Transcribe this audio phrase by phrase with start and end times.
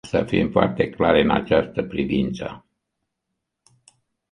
[0.07, 2.65] Să fim foarte clari în această privință.